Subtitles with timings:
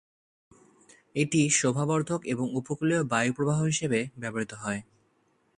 [1.15, 4.81] এটি শোভাবর্ধক এবং উপকূলীয় বায়ুপ্রবাহ হিসাবে ব্যবহৃত হয়।